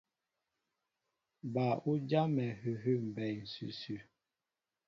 [1.53, 3.95] Ba' ú jámɛ hʉhʉ́ mbɛɛ ǹsʉsʉ.